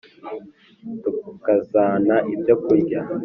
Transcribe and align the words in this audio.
tukazana 1.23 2.15
ibyo 2.33 2.55
kurya, 2.63 2.99